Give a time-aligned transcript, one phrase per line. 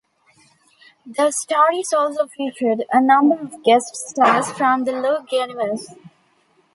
[1.05, 5.93] The stories also featured a number of guest-stars from the Lug universe.